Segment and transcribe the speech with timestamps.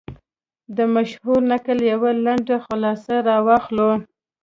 [0.77, 3.91] د مشهور نکل یوه لنډه خلاصه را واخلو.